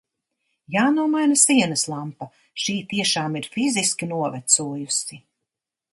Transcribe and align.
Jānomaina 0.75 1.37
sienas 1.41 1.83
lampa, 1.93 2.29
šī 2.63 2.77
tiešām 2.95 3.37
ir 3.43 3.51
fiziski 3.59 4.11
novecojusi. 4.15 5.25